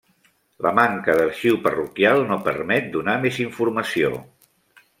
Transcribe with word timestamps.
La 0.65 0.71
manca 0.77 1.15
d'arxiu 1.19 1.59
parroquial 1.67 2.23
no 2.31 2.39
permet 2.49 2.89
donar 2.97 3.17
més 3.27 3.41
informació. 3.47 4.13